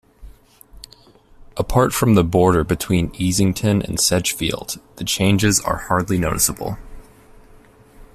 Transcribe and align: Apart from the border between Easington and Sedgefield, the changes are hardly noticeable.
Apart 1.57 1.93
from 1.93 2.15
the 2.15 2.23
border 2.23 2.63
between 2.63 3.11
Easington 3.11 3.83
and 3.87 3.99
Sedgefield, 3.99 4.81
the 4.95 5.03
changes 5.03 5.59
are 5.59 5.77
hardly 5.77 6.17
noticeable. 6.17 6.79